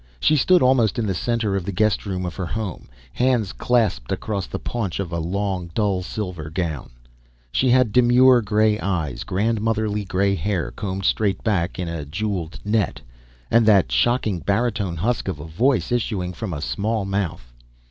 She 0.19 0.35
stood 0.35 0.63
almost 0.63 0.97
in 0.97 1.05
the 1.05 1.13
center 1.13 1.55
of 1.55 1.63
the 1.63 1.71
guest 1.71 2.07
room 2.07 2.25
of 2.25 2.35
her 2.35 2.47
home, 2.47 2.89
hands 3.13 3.53
clasped 3.53 4.11
across 4.11 4.47
the 4.47 4.57
paunch 4.57 4.99
of 4.99 5.11
a 5.11 5.19
long, 5.19 5.69
dull 5.75 6.01
silver 6.01 6.49
gown. 6.49 6.89
She 7.51 7.69
had 7.69 7.91
demure 7.93 8.41
gray 8.41 8.79
eyes, 8.79 9.23
grandmotherly 9.23 10.05
gray 10.05 10.33
hair 10.33 10.71
combed 10.71 11.05
straight 11.05 11.43
back 11.43 11.77
in 11.77 11.87
a 11.87 12.03
jeweled 12.03 12.59
net 12.65 13.01
and 13.51 13.63
that 13.67 13.91
shocking 13.91 14.39
baritone 14.39 14.95
husk 14.95 15.27
of 15.27 15.39
a 15.39 15.45
voice 15.45 15.91
issuing 15.91 16.33
from 16.33 16.51
a 16.51 16.61
small 16.61 17.05
mouth. 17.05 17.53